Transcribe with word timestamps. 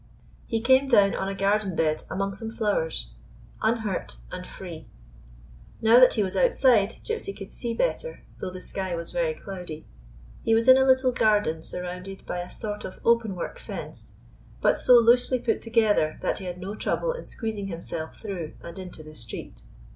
He 0.47 0.61
came 0.61 0.87
down 0.87 1.13
on 1.13 1.27
a 1.27 1.35
garden 1.35 1.75
bed 1.75 2.05
among 2.09 2.33
some 2.33 2.49
flowers, 2.49 3.11
unhurt 3.61 4.17
and 4.31 4.47
free. 4.47 4.87
Now 5.79 5.99
that 5.99 6.15
he 6.15 6.23
was 6.23 6.35
outside, 6.35 6.95
Gypsy 7.03 7.37
could 7.37 7.51
see 7.51 7.75
better, 7.75 8.23
though 8.39 8.49
the 8.49 8.61
sky 8.61 8.95
was 8.95 9.11
very 9.11 9.35
cloudy. 9.35 9.85
He 10.41 10.55
was 10.55 10.67
in 10.67 10.75
a 10.75 10.85
little 10.87 11.11
garden 11.11 11.61
surrounded 11.61 12.25
by 12.25 12.39
a 12.39 12.49
sort 12.49 12.83
of 12.83 12.99
open 13.05 13.35
work 13.35 13.59
fence, 13.59 14.13
but 14.59 14.79
so 14.79 14.95
loosely 14.95 15.37
put 15.37 15.61
together 15.61 16.17
that 16.23 16.39
he 16.39 16.45
had 16.45 16.57
no 16.57 16.73
trouble 16.73 17.13
in 17.13 17.27
squeezing 17.27 17.67
himself 17.67 18.17
through 18.19 18.55
and 18.63 18.79
into 18.79 19.03
the 19.03 19.13
street. 19.13 19.61